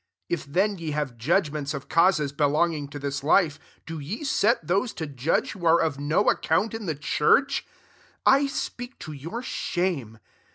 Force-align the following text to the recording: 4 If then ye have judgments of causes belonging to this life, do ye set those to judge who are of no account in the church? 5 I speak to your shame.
4 0.29 0.33
If 0.33 0.45
then 0.45 0.79
ye 0.79 0.91
have 0.93 1.15
judgments 1.19 1.75
of 1.75 1.87
causes 1.87 2.31
belonging 2.31 2.87
to 2.87 2.97
this 2.97 3.23
life, 3.23 3.59
do 3.85 3.99
ye 3.99 4.23
set 4.23 4.65
those 4.65 4.93
to 4.93 5.05
judge 5.05 5.51
who 5.51 5.63
are 5.67 5.79
of 5.79 5.99
no 5.99 6.27
account 6.27 6.73
in 6.73 6.87
the 6.87 6.95
church? 6.95 7.67
5 8.25 8.33
I 8.33 8.47
speak 8.47 8.97
to 8.97 9.11
your 9.13 9.43
shame. 9.43 10.17